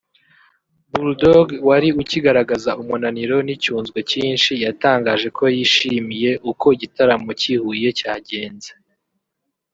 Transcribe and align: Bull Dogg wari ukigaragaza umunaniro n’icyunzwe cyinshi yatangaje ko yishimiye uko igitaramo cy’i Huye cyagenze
Bull 0.91 1.09
Dogg 1.21 1.47
wari 1.67 1.89
ukigaragaza 2.01 2.71
umunaniro 2.81 3.35
n’icyunzwe 3.45 3.99
cyinshi 4.11 4.51
yatangaje 4.65 5.27
ko 5.37 5.43
yishimiye 5.55 6.31
uko 6.51 6.65
igitaramo 6.75 7.29
cy’i 7.39 7.55
Huye 7.61 7.89
cyagenze 7.99 8.71